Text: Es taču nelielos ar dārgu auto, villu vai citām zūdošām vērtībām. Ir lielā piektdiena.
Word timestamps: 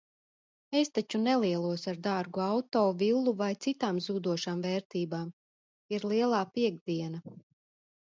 Es 0.79 0.89
taču 0.95 1.19
nelielos 1.25 1.83
ar 1.91 1.99
dārgu 2.07 2.43
auto, 2.47 2.83
villu 3.03 3.35
vai 3.43 3.51
citām 3.67 4.03
zūdošām 4.09 4.67
vērtībām. 4.67 5.31
Ir 5.97 6.11
lielā 6.15 6.45
piektdiena. 6.59 7.27